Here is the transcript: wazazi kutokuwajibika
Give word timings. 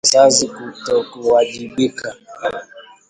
wazazi 0.03 0.45
kutokuwajibika 0.53 2.09